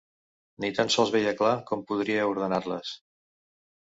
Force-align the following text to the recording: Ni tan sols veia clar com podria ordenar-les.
Ni 0.63 0.69
tan 0.77 0.89
sols 0.93 1.11
veia 1.15 1.33
clar 1.41 1.51
com 1.71 1.85
podria 1.91 2.25
ordenar-les. 2.31 2.97